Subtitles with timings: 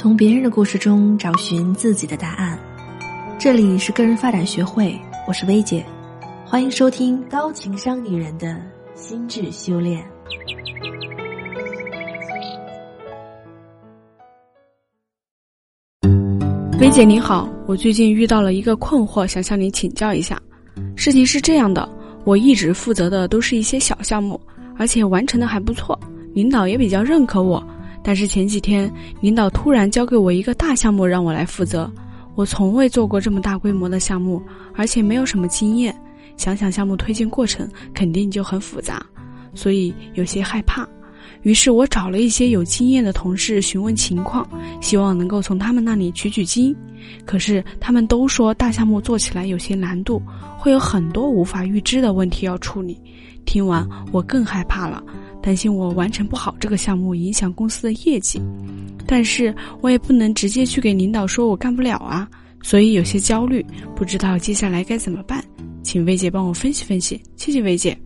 [0.00, 2.56] 从别人的故事中找寻自己的答案。
[3.36, 5.84] 这里是个人发展学会，我是薇姐，
[6.46, 8.62] 欢迎收听高情商女人的
[8.94, 10.08] 心智修炼。
[16.78, 20.40] 薇姐你好，我最近遇到了一个困惑，想向你请教一下。
[20.94, 21.88] 事情是这样的，
[22.22, 24.40] 我一直负责的都是一些小项目，
[24.76, 25.98] 而且完成的还不错，
[26.34, 27.60] 领导也比较认可我。
[28.08, 28.90] 但是前几天，
[29.20, 31.92] 领导突然交给我一个大项目让我来负责，
[32.36, 34.42] 我从未做过这么大规模的项目，
[34.74, 35.94] 而且没有什么经验，
[36.34, 39.04] 想想项目推进过程肯定就很复杂，
[39.52, 40.88] 所以有些害怕。
[41.42, 44.48] 于是我找了一些有经验的同事询问情况，
[44.80, 46.74] 希望能够从他们那里取取经。
[47.26, 50.22] 可是他们都说大项目做起来有些难度，
[50.56, 52.98] 会有很多无法预知的问题要处理。
[53.44, 55.02] 听完我更害怕了，
[55.48, 58.38] 担心我完成不好这个项目，影响公司的业绩。
[59.06, 62.28] 但是我也不能直接去给领导说我干不了啊，
[62.62, 63.64] 所以有些焦虑，
[63.96, 65.42] 不知道接下来该怎么办。
[65.82, 67.96] 请薇姐帮我分析分析，谢谢薇姐。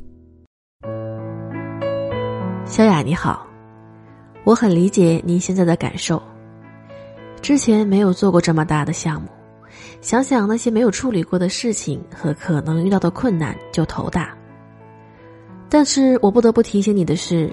[2.65, 3.45] 小雅你好，
[4.45, 6.23] 我很理解您现在的感受。
[7.41, 9.27] 之前没有做过这么大的项目，
[10.01, 14.33] 想想那些没有处理过的事情和可能遇到的困难就头大。
[15.73, 17.51] 但是我不得不提醒你的是，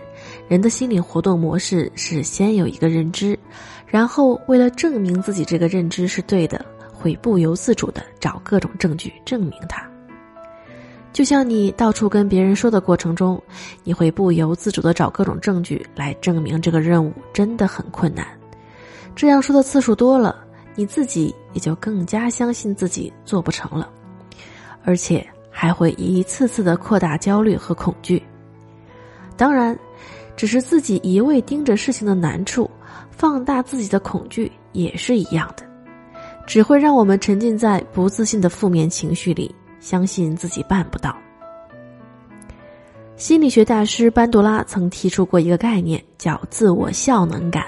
[0.50, 3.40] 人的心理活动模式是先有一个认知，
[3.88, 9.90] 然后为了证明自己这个认知是对的，会不由自主的找各种证据证明它。
[11.14, 13.42] 就像你到处跟别人说的过程中，
[13.86, 18.28] 你会不由自主的找各种证据来证明这个任务真的很困难。
[19.16, 23.90] 这样说的次数多了，你自己也就更加相信自己做不成了，
[24.84, 25.26] 而且
[25.60, 28.24] 还会一次次的扩大焦虑和恐惧。
[29.36, 29.78] 当然，
[30.38, 32.72] 只是自己一味盯着事情的难处，
[33.12, 35.64] 放大自己的恐惧也是一样的，
[36.48, 39.54] 只会让我们沉浸在不自信的负面情绪里。
[39.82, 41.14] 相信自己办不到。
[43.18, 47.66] 心理学大师班杜拉曾提出过一个概念，叫自我效能感，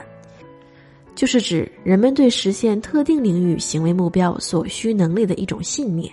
[1.14, 6.10] 就是指人们对实现特定领域行为目标所需能力的一种信念。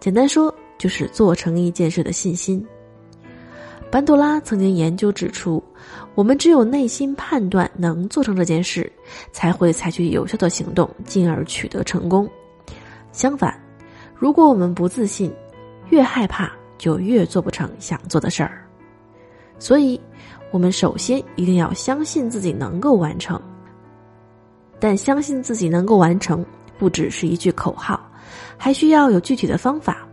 [0.00, 0.54] 简单说，
[0.84, 2.62] 就是做成一件事的信心。
[3.90, 5.64] 班杜拉曾经研究指出，
[6.14, 8.92] 我们只有内心判断能做成这件事，
[9.32, 12.28] 才会采取有效的行动，进而取得成功。
[13.12, 13.58] 相反，
[14.14, 15.32] 如果我们不自信，
[15.88, 18.62] 越害怕就越做不成想做的事儿。
[19.58, 19.98] 所以，
[20.50, 23.40] 我们首先一定要相信自己能够完成。
[24.78, 26.44] 但相信自己能够完成，
[26.76, 28.06] 不只是一句口号，
[28.58, 30.06] 还需要有具体的方法。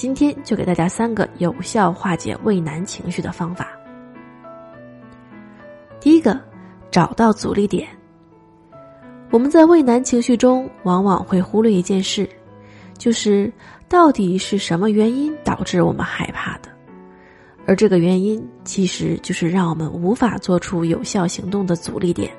[0.00, 3.68] 今天就给大家三个有效化解畏难情绪的方法。
[6.00, 6.40] 第一个，
[6.90, 7.86] 找到阻力点。
[9.30, 12.26] 我们在畏难情绪中，往往会忽略一件事。
[12.96, 13.52] 就是
[13.90, 16.70] 到底是什么原因导致我们害怕的？
[17.66, 22.32] 而这个原因其实就是让我们无法做出有效行动的阻力点。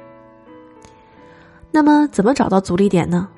[1.70, 3.30] 那么，怎么找到阻力点呢？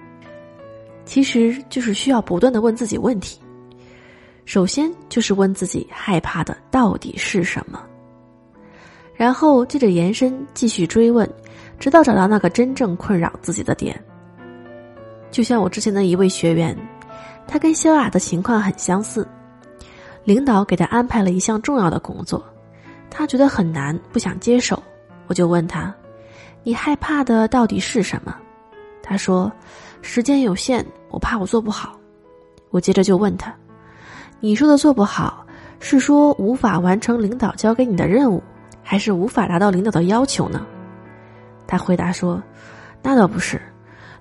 [1.03, 3.37] 其实就是需要不断的问自己问题。
[4.45, 7.81] 首先就是问自己害怕的到底是什么，
[9.15, 11.29] 然后接着延伸继续追问，
[11.79, 14.01] 直到找到那个真正困扰自己的点。
[15.31, 16.77] 就像我之前的一位学员。
[17.45, 19.27] 他跟萧雅的情况很相似，
[20.23, 22.41] 领导给他安排了一项重要的工作，
[23.09, 24.81] 他觉得很难，不想接手。
[25.27, 25.93] 我就问他
[26.63, 28.33] ：“你害怕的到底是什么？”
[29.03, 29.51] 他说
[30.01, 31.99] ：“时间有限，我怕我做不好。”
[32.71, 33.53] 我接着就问他
[34.45, 35.45] ：“你说的做不好，
[35.79, 38.43] 是说无法完成领导交给你的任务，
[38.83, 40.67] 还是无法达到领导的要求呢？”
[41.65, 42.43] 他回答说
[43.01, 43.61] ：“那倒不是，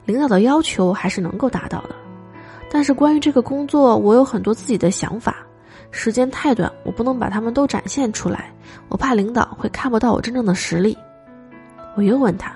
[0.05, 1.97] 领导的要求还是能够达到的。”
[2.71, 5.39] 但是关于这个工作，我有很多自己的想法，
[5.91, 8.53] 时间太短，我不能把他们都展现出来，
[8.91, 10.97] 我怕领导会看不到我真正的实力。
[11.97, 12.55] 我又问他：“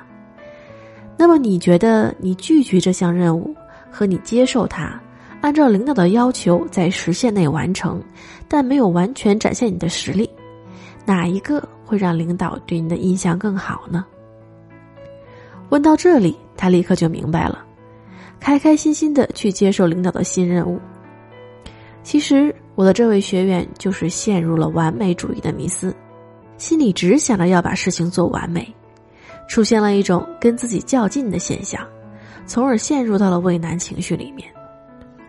[1.19, 3.53] 那么你觉得你拒绝这项任务
[3.91, 5.01] 和你接受它，
[5.47, 8.03] 按照领导的要求在时限内完成，
[8.49, 10.29] 但没有完全展现你的实力，
[11.05, 14.05] 哪一个会让领导对你的印象更好呢？”
[15.71, 17.65] 问到这里，他立刻就明白了。
[18.41, 20.81] 开开心心的去接受领导的新任务。
[22.03, 25.95] 其实我的这位学员就是陷入了完美主义的迷思，
[26.59, 28.75] 心里只想着要把事情做完美，
[29.47, 31.87] 出现了一种跟自己较劲的现象，
[32.47, 34.45] 从而陷入到了畏难情绪里面。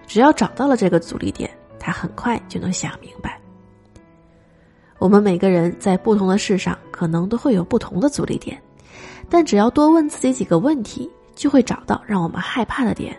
[0.08, 3.40] 只要找到了这个阻力点，他很快就能想明白。
[4.98, 8.60] 我们每个人在不同的事上可能都会有不同的阻力点，
[9.30, 13.16] 但只要多问自己几个问题，就会找到让我们害怕的点，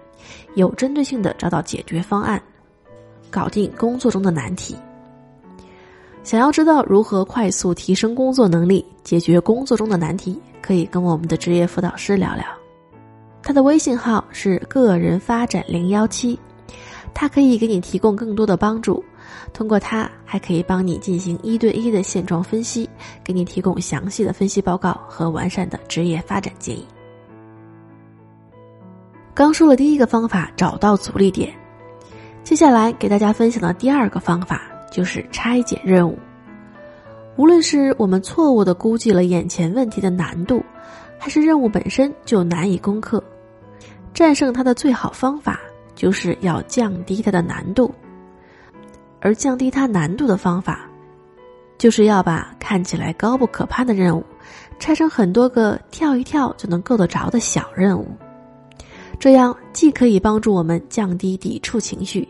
[0.55, 2.43] 有针对性的找到解决方案，
[3.31, 4.75] 搞定工作中的难题。
[6.25, 12.45] 想要知道如何快速提升工作能力，解决工作中的难题，可以跟我们的职业辅导师聊聊。
[13.41, 16.39] 他的微信号是个人发展零幺七，
[17.21, 19.05] 他可以给你提供更多的帮助。
[19.53, 22.89] 通过它，还可以帮你进行一对一的现状分析，
[23.25, 26.87] 给你提供详细的分析报告和完善的职业发展建议。
[29.35, 31.53] 刚说了第一个方法，找到阻力点，
[32.45, 34.63] 接下来给大家分享的第二个方法。
[34.91, 36.19] 就是拆解任务，
[37.37, 40.65] 无论是我们错误的估计了眼前问题的难度，
[41.19, 43.23] 还是任务本身就难以攻克，
[44.15, 45.61] 战胜它的最好方法
[45.99, 47.93] 就是要降低它的难度。
[49.19, 50.89] 而降低它难度的方法，
[51.77, 54.25] 就是要把看起来高不可攀的任务，
[54.79, 58.07] 拆成很多个跳一跳就能够得着的小任务。
[59.19, 62.29] 这样既可以帮助我们降低抵触情绪，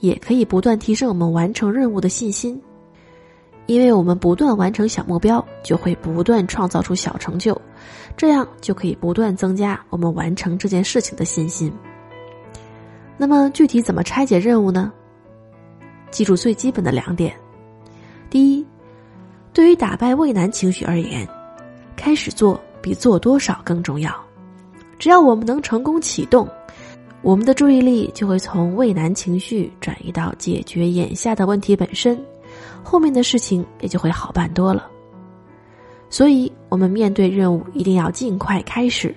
[0.00, 2.60] 也可以不断提升我们完成任务的信心。
[3.66, 7.58] 因为我们不断完成小目标，就会不断创造出小成就，
[8.16, 11.72] 这样就可以不断增加我们完成这件事情的信心。
[13.16, 14.92] 那么具体怎么拆解任务呢？
[16.10, 17.34] 记住最基本的两点：
[18.30, 18.66] 第一，
[19.52, 21.28] 对于打败畏难情绪而言，
[21.96, 24.14] 开始做比做多少更重要。
[24.98, 26.48] 只要我们能成功启动，
[27.20, 32.18] 我们的注意力就会从畏难情绪转移到解决眼下的问题本身，
[32.82, 34.88] 后面的事情也就会好办多了。
[36.08, 39.12] 所以，我们面对任务一定要尽快开始，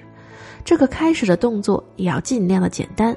[0.66, 3.16] 这个开始的动作也要尽量的简单，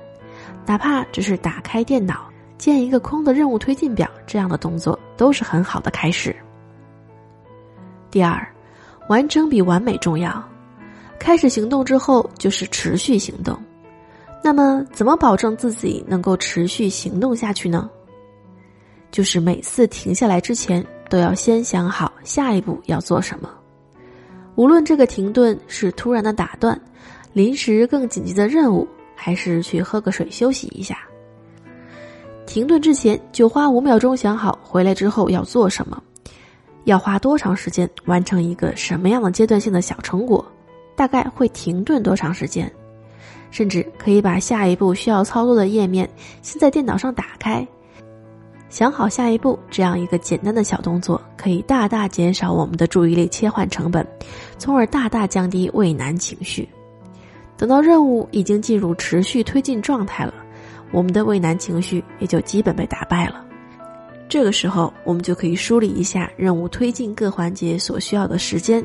[0.67, 6.35] 哪怕只是打开电脑建一个空的任务推进表，这样的动作都是很好的开始。
[8.11, 8.47] 第二，
[9.09, 10.43] 完成比完美重要。
[11.19, 13.57] 开始行动之后就是持续行动，
[14.43, 17.91] 那么怎么保证自己能够持续行动下去呢？
[19.11, 23.51] 就是每次停下来之前都要先想好下一步要做什么，
[24.55, 26.81] 无论这个停顿是突然的打断、
[27.33, 28.89] 临时更紧急的任务，
[29.23, 30.99] 还是去喝个水休息一下。
[32.47, 36.03] 停顿之前就花五秒钟想好回来之后要做什么，
[36.85, 40.45] 要花多长时间完成一个什么样的阶段性的小成果。
[40.97, 42.71] 大概会停顿多长时间？
[43.51, 46.09] 甚至可以把下一步需要操作的页面
[46.41, 47.67] 先在电脑上打开，
[48.69, 54.07] 想好下一步这样一个简单的小动作，可以大大减少我们的注意力切换成本，
[54.59, 56.69] 从而大大降低畏难情绪。
[57.61, 60.33] 等到任务已经进入持续推进状态了，
[60.91, 63.45] 我们的畏难情绪也就基本被打败了。
[64.31, 68.83] 这个时候，我们就可以梳理一下任务推进各环节所需要的时间。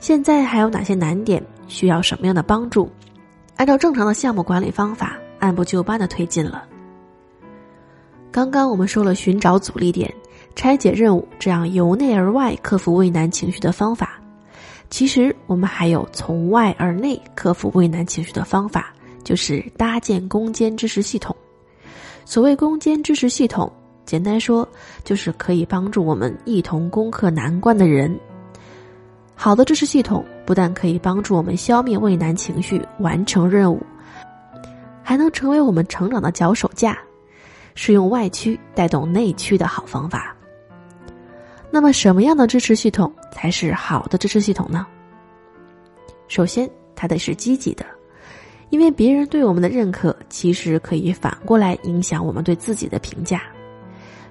[0.00, 2.90] 现在还有哪些难点需要什么样的帮助？
[3.56, 6.64] 按照正常的项目管理方法，按部就班的推进了。
[8.32, 10.10] 刚刚我们说了寻找阻力点、
[10.56, 14.18] 拆解任务这样由内而外克服畏难情绪的方法，
[14.90, 18.92] 其实我们还有从外而内克服畏难情绪的方法，
[19.22, 21.34] 就是搭建攻坚支持系统。
[22.24, 23.70] 所谓攻坚支持系统，
[24.04, 24.66] 简单说
[25.04, 28.18] 就是可以帮助我们一同攻克难关的人。
[29.34, 33.80] 好的支持系统不但可以帮助我们消灭畏难情绪、完成任务，
[35.02, 36.98] 还能成为我们成长的脚手架，
[37.74, 40.34] 是用外驱带动内驱的好方法。
[41.70, 44.86] 那么，什么样的支持系统才是好的支持系统呢？
[46.26, 47.84] 首先，它得是积极的，
[48.70, 53.42] 因为别人对我们的认可，其实可以反过来影响我们对自己的评价，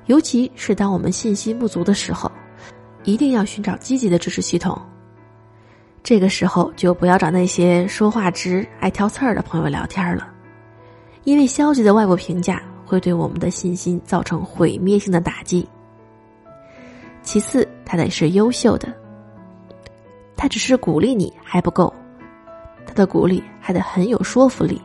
[0.07, 2.31] 尤其是当我们信心不足的时候，
[3.03, 4.79] 一定要寻找积极的支持系统。
[6.03, 10.27] 这个时候就不要找那些说话直、爱挑刺儿的朋友聊天了，
[11.23, 15.67] 因为消极的外部评价会对我们的信心造成毁灭性的打击。
[17.27, 18.87] 其次，他得是优秀的，
[20.37, 21.93] 他只是鼓励你还不够，
[22.85, 24.81] 他的鼓励还得很有说服力。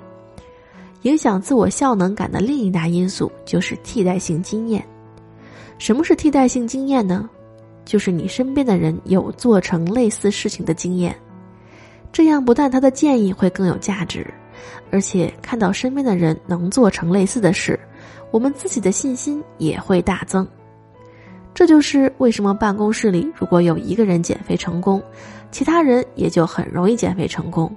[1.03, 4.85] 影响自我效能感的另一大因素就是替代性经验。
[5.79, 7.31] 什么是替代性经验呢？
[7.85, 11.17] 就是你身边的人有做成类似事情的经验，
[12.11, 14.27] 这样不但他的建议会更有价值，
[14.91, 17.79] 而且看到身边的人能做成类似的事，
[18.33, 20.45] 我们自己的信心也会大增。
[21.55, 25.03] 这就是为什么办公室里如果有一个人减肥成功，
[25.51, 27.75] 其他人也就很容易减肥成功，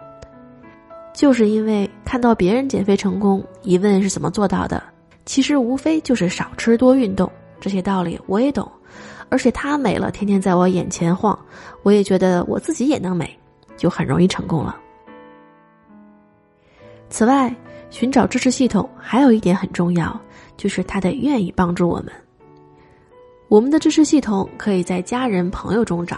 [1.14, 4.82] 就是因为看到别人减肥成功，一问是怎么做到的，
[5.26, 7.30] 其实无非就是少吃多运动，
[7.60, 8.72] 这些道理我也懂。
[9.28, 11.38] 而且她美了，天天在我眼前晃，
[11.84, 13.30] 我也觉得我自己也能美，
[13.76, 14.78] 就很容易成功了。
[17.10, 17.54] 此外，
[17.90, 20.18] 寻找支持系统还有一点很重要，
[20.56, 22.12] 就是他得愿意帮助我们。
[23.56, 26.18] 我们的支持系统可以在家人朋友中找，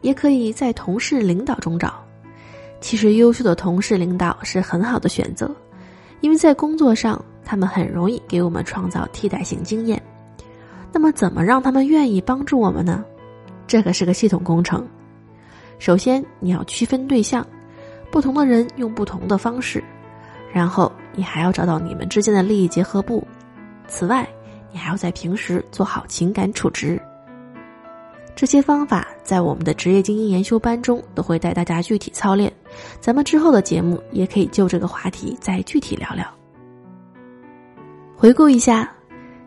[0.00, 2.02] 也可以在同事领导中找。
[2.80, 5.54] 其实，优秀的同事领导是很好的选择，
[6.22, 10.02] 因为在工作上他们很容易给我们创造替代性经验。
[10.90, 13.04] 那么，怎么让他们愿意帮助我们呢？
[13.66, 14.88] 这可是个系统工程。
[15.78, 17.46] 首先，你要区分对象，
[18.10, 19.84] 不同的人用不同的方式。
[20.50, 23.22] 然后你还要找到你们之间的利益结合部，
[23.86, 24.26] 此外，
[24.72, 27.00] 你还要在平时做好情感处置。
[28.34, 32.50] 这些方法在我们的职业精英研修班中都会带大家具体操练，
[32.98, 36.26] 咱们之后的节目也可以就这个话题再具体聊聊。
[38.16, 38.90] 回顾一下，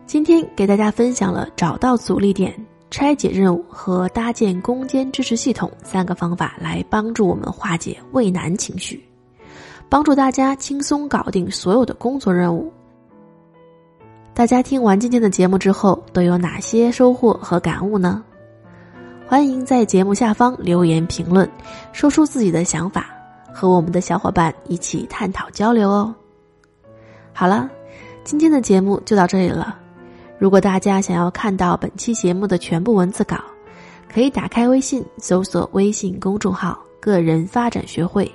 [0.06, 2.54] 今天给大家分享了找到阻力点、
[2.88, 9.04] 拆解任务和搭建攻坚支持系统三个方法，来帮助我们化解畏难情绪。
[9.88, 12.72] 帮助大家轻松搞定所有的工作任务。
[14.36, 18.22] 大家听完今天的节目之后，都有哪些收获和感悟呢？
[19.26, 21.50] 欢迎在节目下方留言评论，
[21.90, 23.06] 说出自己的想法，
[23.50, 26.14] 和我们的小伙伴一起探讨交流哦。
[27.32, 27.70] 好了，
[28.24, 29.78] 今天的节目就到这里了。
[30.38, 33.42] 如果大家想要看到本期节目的全部文字稿，
[34.06, 38.30] 可以打开微信搜索微信公众号“个人发展学会”。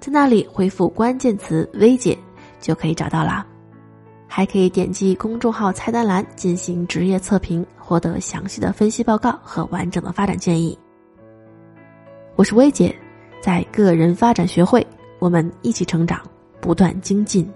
[0.00, 2.18] 在那里回复关键词“微姐”
[2.60, 3.46] 就可以找到啦，
[4.28, 10.78] 还可以点击公众号菜单栏进行职业测评，获得详细的分析报告和完整的发展建议。
[12.36, 12.94] 我是薇姐，
[13.42, 14.86] 在个人发展学会，
[15.18, 16.20] 我们一起成长，
[16.60, 17.50] 不断精进。